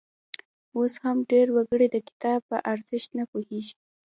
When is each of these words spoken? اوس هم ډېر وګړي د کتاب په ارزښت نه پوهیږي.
اوس 0.77 0.93
هم 1.03 1.17
ډېر 1.31 1.47
وګړي 1.55 1.87
د 1.91 1.97
کتاب 2.07 2.39
په 2.49 2.57
ارزښت 2.71 3.09
نه 3.19 3.23
پوهیږي. 3.31 3.75